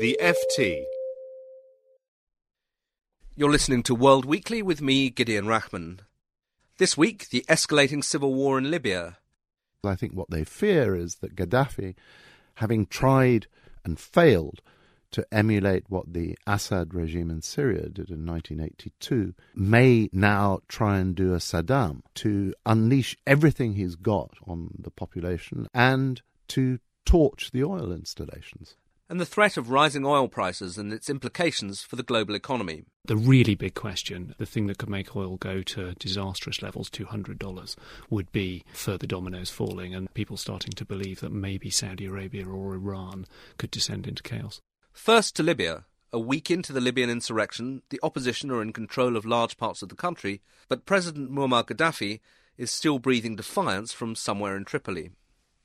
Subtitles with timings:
[0.00, 0.82] The FT.
[3.36, 6.00] You're listening to World Weekly with me, Gideon Rachman.
[6.78, 9.18] This week, the escalating civil war in Libya.
[9.84, 11.94] I think what they fear is that Gaddafi,
[12.54, 13.46] having tried
[13.84, 14.62] and failed
[15.12, 21.14] to emulate what the Assad regime in Syria did in 1982, may now try and
[21.14, 27.62] do a Saddam to unleash everything he's got on the population and to torch the
[27.62, 28.74] oil installations
[29.08, 32.84] and the threat of rising oil prices and its implications for the global economy.
[33.04, 37.76] The really big question, the thing that could make oil go to disastrous levels, $200,
[38.10, 42.74] would be further dominoes falling and people starting to believe that maybe Saudi Arabia or
[42.74, 43.26] Iran
[43.58, 44.60] could descend into chaos.
[44.92, 45.84] First to Libya.
[46.12, 49.88] A week into the Libyan insurrection, the opposition are in control of large parts of
[49.88, 52.20] the country, but President Muammar Gaddafi
[52.56, 55.10] is still breathing defiance from somewhere in Tripoli.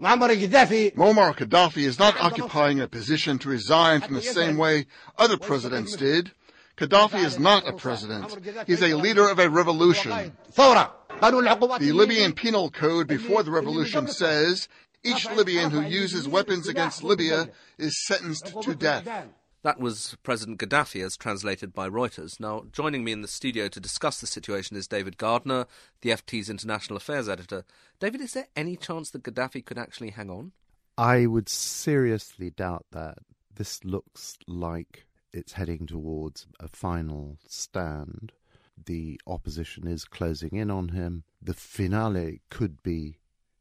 [0.00, 4.86] Muammar Gaddafi is not occupying a position to resign from the same way
[5.16, 6.32] other presidents did.
[6.76, 8.36] Gaddafi is not a president.
[8.66, 10.32] He's a leader of a revolution.
[10.56, 14.68] The Libyan Penal Code before the revolution says
[15.04, 19.06] each Libyan who uses weapons against Libya is sentenced to death.
[19.64, 22.38] That was President Gaddafi, as translated by Reuters.
[22.38, 25.64] Now, joining me in the studio to discuss the situation is David Gardner,
[26.02, 27.64] the FT's international affairs editor.
[27.98, 30.52] David, is there any chance that Gaddafi could actually hang on?
[30.98, 33.16] I would seriously doubt that.
[33.54, 38.32] This looks like it's heading towards a final stand.
[38.84, 41.24] The opposition is closing in on him.
[41.40, 43.16] The finale could be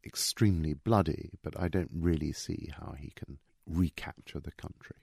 [0.05, 4.97] extremely bloody, but I don't really see how he can recapture the country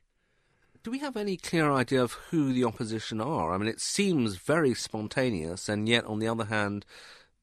[0.83, 3.53] do we have any clear idea of who the opposition are?
[3.53, 6.87] I mean, it seems very spontaneous, and yet, on the other hand,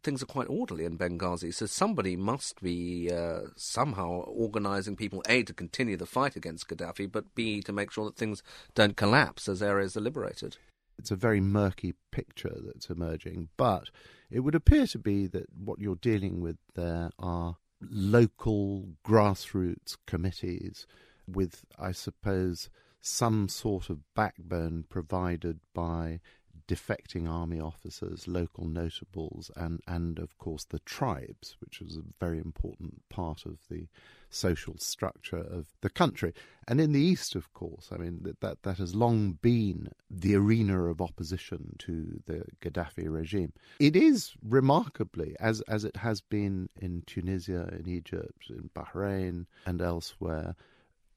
[0.03, 1.53] things are quite orderly in Benghazi.
[1.53, 7.11] So somebody must be uh, somehow organising people, A, to continue the fight against Gaddafi,
[7.11, 8.41] but B, to make sure that things
[8.73, 10.57] don't collapse as areas are liberated.
[10.97, 13.89] It's a very murky picture that's emerging, but
[14.31, 20.87] it would appear to be that what you're dealing with there are local grassroots committees
[21.27, 22.69] with, I suppose,
[23.01, 26.19] some sort of backbone provided by
[26.67, 32.37] defecting army officers, local notables, and, and of course the tribes, which was a very
[32.37, 33.87] important part of the
[34.29, 36.33] social structure of the country.
[36.67, 40.35] And in the east, of course, I mean, that, that, that has long been the
[40.35, 43.53] arena of opposition to the Gaddafi regime.
[43.79, 49.81] It is remarkably, as, as it has been in Tunisia, in Egypt, in Bahrain, and
[49.81, 50.55] elsewhere,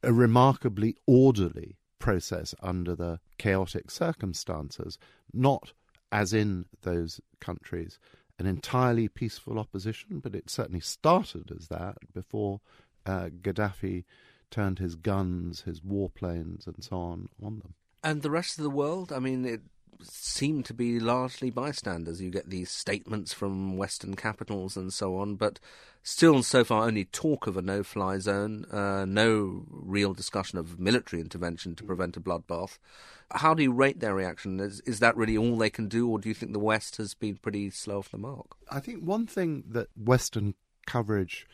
[0.03, 4.99] a remarkably orderly process under the chaotic circumstances,
[5.33, 5.73] not
[6.11, 7.99] as in those countries
[8.39, 12.61] an entirely peaceful opposition, but it certainly started as that before
[13.05, 14.05] uh, Gaddafi
[14.51, 17.75] turned his guns, his warplanes, and so on on them.
[18.03, 19.61] And the rest of the world, I mean, it
[20.03, 22.21] seem to be largely bystanders.
[22.21, 25.59] You get these statements from Western capitals and so on, but
[26.03, 30.79] still, so far, only talk of a no fly zone, uh, no real discussion of
[30.79, 32.79] military intervention to prevent a bloodbath.
[33.33, 34.61] How do you rate their reaction?
[34.61, 37.15] Is, is that really all they can do, or do you think the West has
[37.15, 38.57] been pretty slow off the mark?
[38.71, 40.55] I think one thing that Western
[40.87, 41.47] coverage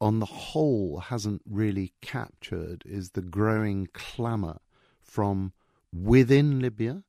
[0.00, 4.58] on the whole hasn't really captured is the growing clamour
[5.02, 5.52] from
[5.92, 7.02] within Libya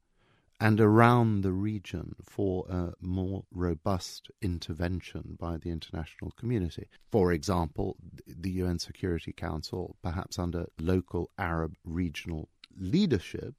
[0.60, 6.88] and around the region for a more robust intervention by the international community.
[7.12, 7.96] For example,
[8.28, 13.56] the UN Security Council, perhaps under local Arab regional leadership,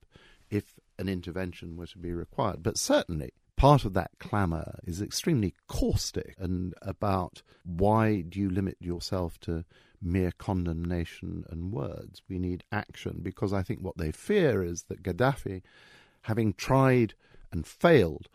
[0.50, 2.62] if an intervention were to be required.
[2.62, 8.76] But certainly, part of that clamour is extremely caustic and about why do you limit
[8.80, 9.64] yourself to
[10.02, 12.20] mere condemnation and words?
[12.28, 15.62] We need action because I think what they fear is that Gaddafi
[16.22, 17.14] having tried
[17.52, 18.28] and failed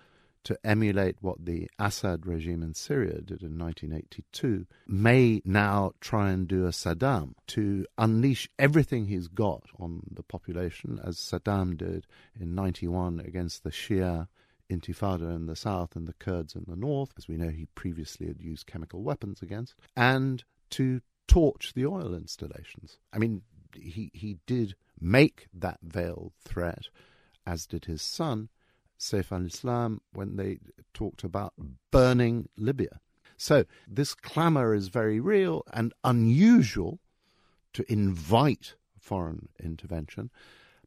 [0.46, 6.48] to emulate what the Assad regime in Syria did in 1982, may now try and
[6.48, 12.06] do a Saddam to unleash everything he's got on the population, as Saddam did
[12.40, 14.28] in 91 against the Shia
[14.70, 18.28] Intifada in the south and the Kurds in the north, as we know he previously
[18.28, 22.98] had used chemical weapons against, and to torch the oil installations.
[23.12, 23.42] I mean,
[23.76, 26.88] he, he did make that veiled threat,
[27.46, 28.50] as did his son,
[29.00, 30.60] Saif al Islam, when they
[30.94, 31.54] talked about
[31.92, 33.00] burning Libya.
[33.38, 37.00] So this clamour is very real and unusual
[37.74, 40.32] to invite foreign intervention.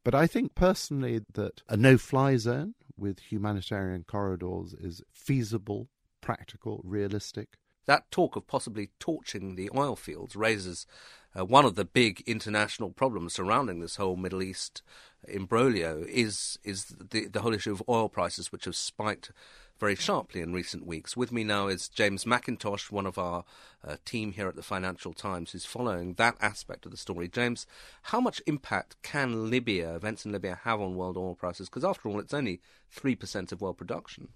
[0.02, 5.88] But I think personally that a no fly zone with humanitarian corridors is feasible,
[6.20, 7.58] practical, realistic.
[7.87, 10.87] That talk of possibly torching the oil fields raises
[11.38, 14.82] uh, one of the big international problems surrounding this whole Middle East
[15.26, 19.32] imbroglio is is the the whole issue of oil prices, which have spiked
[19.78, 21.16] very sharply in recent weeks.
[21.16, 23.44] With me now is James Mackintosh, one of our
[23.86, 27.28] uh, team here at the Financial Times, who's following that aspect of the story.
[27.28, 27.66] James,
[28.02, 31.68] how much impact can Libya, events in Libya, have on world oil prices?
[31.68, 32.60] Because after all, it's only
[32.94, 34.28] 3% of world production.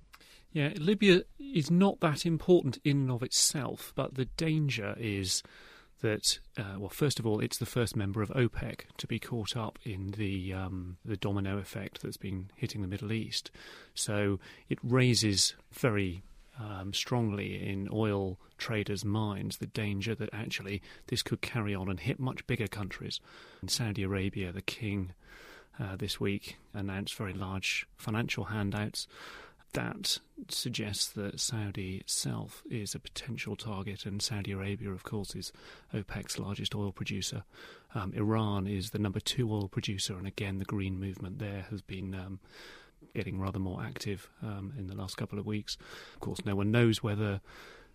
[0.53, 5.43] Yeah, Libya is not that important in and of itself, but the danger is
[6.03, 9.57] that, uh, well, first of all, it's the first member of OPEC to be caught
[9.57, 13.51] up in the um, the domino effect that's been hitting the Middle East.
[13.95, 14.39] So
[14.69, 16.23] it raises very
[16.61, 21.99] um, strongly in oil traders' minds the danger that actually this could carry on and
[21.99, 23.21] hit much bigger countries.
[23.63, 25.13] In Saudi Arabia, the king
[25.81, 29.07] uh, this week announced very large financial handouts
[29.73, 35.53] that suggests that Saudi itself is a potential target, and Saudi Arabia, of course, is
[35.95, 37.45] OPEC's largest oil producer.
[37.95, 41.83] Um, Iran is the number two oil producer, and again, the green movement there has
[41.83, 42.41] been um,
[43.15, 45.77] getting rather more active um, in the last couple of weeks.
[46.15, 47.41] Of course, no one knows whether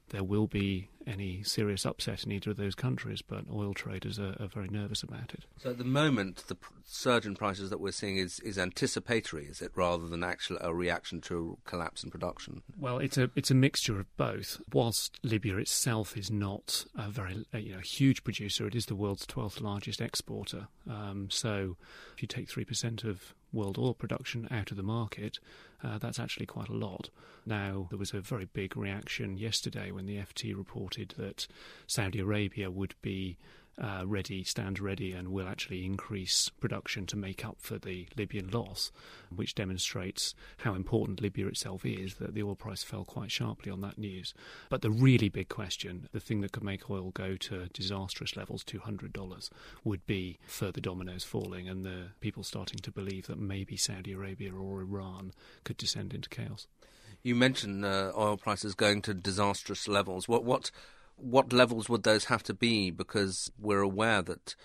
[0.09, 4.36] there will be any serious upset in either of those countries, but oil traders are,
[4.39, 5.45] are very nervous about it.
[5.57, 9.45] So at the moment, the pr- surge in prices that we're seeing is, is anticipatory,
[9.45, 12.62] is it, rather than actual a reaction to a collapse in production?
[12.77, 14.62] Well, it's a it's a mixture of both.
[14.74, 19.25] Whilst Libya itself is not a very you know huge producer, it is the world's
[19.25, 20.68] twelfth largest exporter.
[20.89, 21.77] Um, so
[22.13, 25.39] if you take three percent of world oil production out of the market,
[25.83, 27.09] uh, that's actually quite a lot.
[27.45, 31.47] Now, there was a very big reaction yesterday when the FT reported that
[31.85, 33.38] Saudi Arabia would be
[33.79, 38.50] uh, ready, stand ready, and will actually increase production to make up for the Libyan
[38.50, 38.91] loss,
[39.33, 42.15] which demonstrates how important Libya itself is.
[42.15, 44.33] That the oil price fell quite sharply on that news.
[44.69, 48.63] But the really big question, the thing that could make oil go to disastrous levels,
[48.63, 49.50] $200,
[49.83, 54.53] would be further dominoes falling and the people starting to believe that maybe Saudi Arabia
[54.53, 55.33] or Iran
[55.63, 56.68] could descend into chaos.
[57.23, 60.27] You mentioned uh, oil prices going to disastrous levels.
[60.27, 60.71] What what
[61.17, 62.91] what levels would those have to be?
[62.91, 64.55] Because we're aware that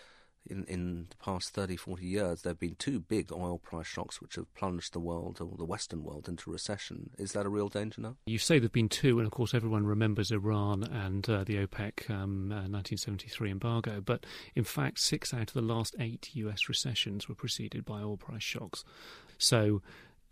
[0.48, 4.20] in, in the past 30, 40 years, there have been two big oil price shocks
[4.20, 7.10] which have plunged the world, or the Western world, into recession.
[7.18, 8.16] Is that a real danger now?
[8.26, 11.64] You say there have been two, and of course, everyone remembers Iran and uh, the
[11.66, 14.00] OPEC um, uh, 1973 embargo.
[14.00, 18.16] But in fact, six out of the last eight US recessions were preceded by oil
[18.16, 18.84] price shocks.
[19.38, 19.82] So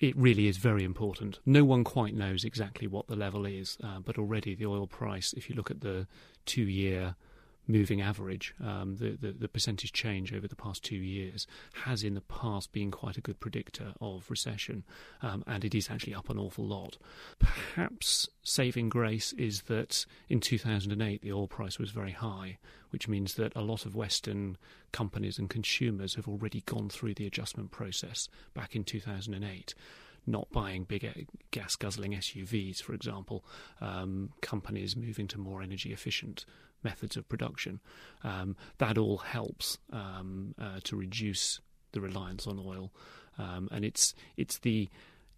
[0.03, 1.41] it really is very important.
[1.45, 5.33] No one quite knows exactly what the level is, uh, but already the oil price,
[5.35, 6.07] if you look at the
[6.47, 7.17] two year
[7.71, 11.47] moving average, um, the, the, the, percentage change over the past two years
[11.85, 14.85] has in the past been quite a good predictor of recession,
[15.23, 16.99] um, and it is actually up an awful lot.
[17.39, 22.59] Perhaps saving grace is that in 2008 the oil price was very high,
[22.91, 24.57] which means that a lot of Western
[24.93, 29.75] companies and consumers have already gone through the adjustment process back in 2008
[30.27, 31.13] not buying bigger
[31.51, 33.45] gas guzzling SUVs, for example,
[33.81, 36.45] um, companies moving to more energy efficient
[36.83, 37.81] methods of production.
[38.25, 41.61] Um, that all helps um, uh, to reduce
[41.93, 42.93] the reliance on oil,
[43.39, 44.89] um, and it's it's the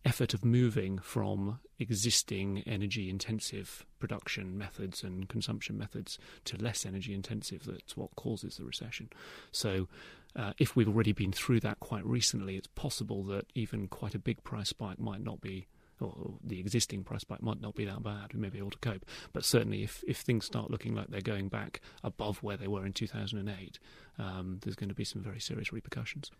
[0.04, 7.14] effort of moving from existing energy intensive production methods and consumption methods to less energy
[7.14, 9.08] intensive that's what causes the recession.
[9.52, 9.88] So,
[10.36, 14.18] uh, if we've already been through that quite recently, it's possible that even quite a
[14.18, 15.66] big price spike might not be
[16.02, 18.34] or the existing price spike might not be that bad.
[18.34, 19.04] We may be able to cope.
[19.32, 22.84] But certainly, if, if things start looking like they're going back above where they were
[22.84, 23.78] in 2008,
[24.18, 26.30] um, there's going to be some very serious repercussions.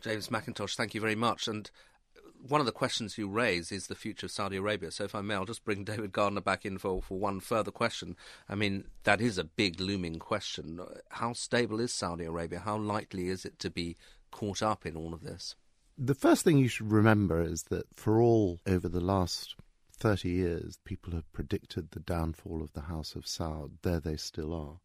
[0.00, 1.48] James Mackintosh, thank you very much.
[1.48, 1.70] And
[2.46, 4.90] one of the questions you raise is the future of Saudi Arabia.
[4.90, 7.70] So, if I may, I'll just bring David Gardner back in for, for one further
[7.70, 8.16] question.
[8.48, 10.80] I mean, that is a big looming question.
[11.10, 12.60] How stable is Saudi Arabia?
[12.60, 13.96] How likely is it to be
[14.30, 15.54] caught up in all of this?
[15.96, 19.56] The first thing you should remember is that for all over the last
[19.98, 23.70] 30 years, people have predicted the downfall of the House of Saud.
[23.82, 24.78] There they still are.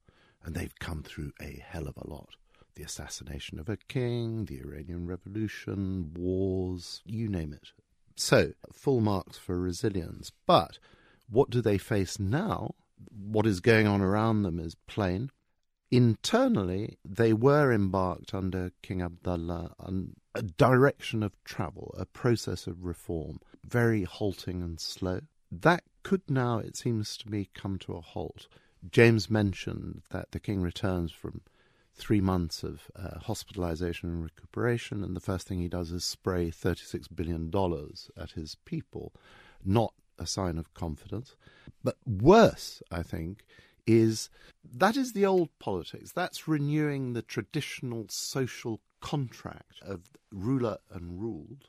[0.44, 2.36] And they've come through a hell of a lot.
[2.76, 7.72] The assassination of a king, the Iranian Revolution, wars, you name it.
[8.16, 10.32] So, full marks for resilience.
[10.48, 10.80] But
[11.30, 12.74] what do they face now?
[13.12, 15.30] What is going on around them is plain.
[15.94, 22.84] internally, they were embarked under King Abdullah on a direction of travel, a process of
[22.84, 25.20] reform, very halting and slow.
[25.52, 28.48] That could now, it seems to me, come to a halt.
[28.90, 31.42] James mentioned that the king returns from
[31.96, 36.50] three months of uh, hospitalization and recuperation, and the first thing he does is spray
[36.50, 37.52] $36 billion
[38.18, 39.14] at his people.
[39.64, 41.36] Not a sign of confidence.
[41.84, 43.44] But worse, I think,
[43.86, 44.30] is
[44.64, 46.12] that is the old politics.
[46.12, 51.68] That's renewing the traditional social contract of ruler and ruled,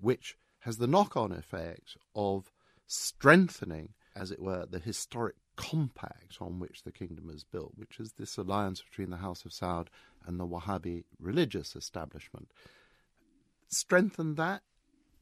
[0.00, 2.52] which has the knock on effect of
[2.86, 8.12] strengthening, as it were, the historic compact on which the kingdom is built, which is
[8.12, 9.88] this alliance between the House of Saud
[10.26, 12.50] and the Wahhabi religious establishment.
[13.68, 14.62] Strengthen that,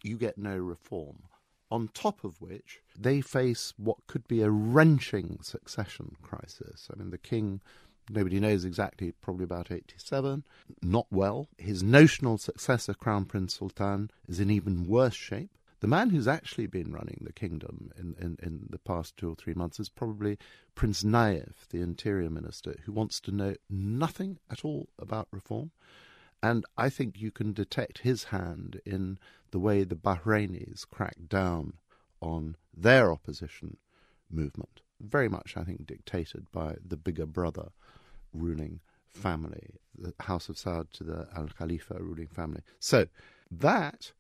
[0.02, 1.25] you get no reform
[1.70, 6.88] on top of which they face what could be a wrenching succession crisis.
[6.92, 7.60] I mean, the king,
[8.08, 10.44] nobody knows exactly, probably about 87,
[10.82, 11.49] not well.
[11.58, 15.50] His notional successor, Crown Prince Sultan, is in even worse shape.
[15.80, 19.34] The man who's actually been running the kingdom in, in, in the past two or
[19.34, 20.38] three months is probably
[20.75, 25.70] Prince Naif, the interior minister, who wants to know nothing at all about reform.
[26.42, 29.18] And I think you can detect his hand in
[29.50, 31.75] the way the Bahrainis cracked down
[32.20, 33.78] on their opposition
[34.30, 34.80] movement.
[35.00, 37.70] Very much, I think, dictated by the bigger brother
[38.34, 42.60] ruling family, the House of Saud to the Al Khalifa ruling family.
[42.78, 43.06] So
[43.50, 44.12] that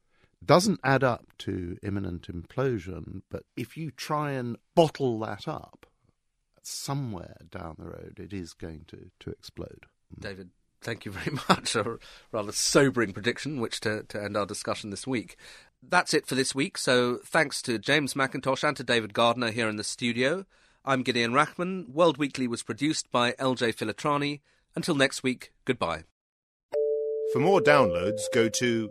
[0.44, 5.86] doesn't add up to imminent implosion, but if you try and bottle that up,
[6.62, 9.86] somewhere down the road it is going to, to explode.
[10.14, 10.22] Mm.
[10.22, 11.74] David, thank you very much.
[11.74, 11.98] A
[12.32, 15.36] rather sobering prediction, which to, to end our discussion this week.
[15.82, 16.76] That's it for this week.
[16.76, 20.44] So thanks to James Mackintosh and to David Gardner here in the studio.
[20.84, 21.88] I'm Gideon Rachman.
[21.90, 24.40] World Weekly was produced by LJ Filotrani.
[24.74, 26.04] Until next week, goodbye.
[27.32, 28.90] For more downloads, go to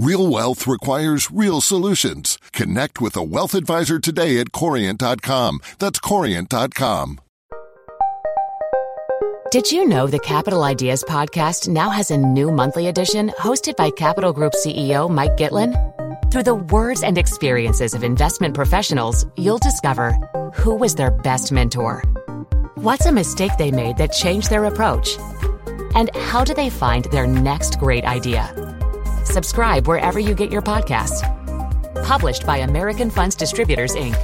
[0.00, 2.38] Real wealth requires real solutions.
[2.54, 5.60] Connect with a wealth advisor today at Corient.com.
[5.78, 7.20] That's Corient.com.
[9.50, 13.90] Did you know the Capital Ideas podcast now has a new monthly edition hosted by
[13.90, 15.76] Capital Group CEO Mike Gitlin?
[16.32, 20.12] Through the words and experiences of investment professionals, you'll discover
[20.54, 22.02] who was their best mentor,
[22.76, 25.18] what's a mistake they made that changed their approach,
[25.94, 28.59] and how do they find their next great idea.
[29.30, 31.22] Subscribe wherever you get your podcasts.
[32.04, 34.16] Published by American Funds Distributors, Inc.